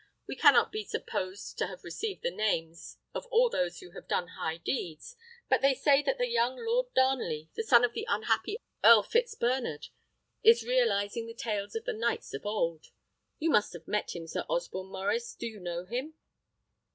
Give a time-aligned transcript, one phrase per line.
[0.27, 4.29] We cannot be supposed to have received the names of all those who have done
[4.29, 5.15] high deeds;
[5.47, 9.89] but they say that the young Lord Darnley, the son of the unhappy Earl Fitzbernard,
[10.41, 12.87] is realizing the tales of the knights of old.
[13.37, 15.35] You must have met him, Sir Osborne Maurice.
[15.35, 16.15] Do you know him?"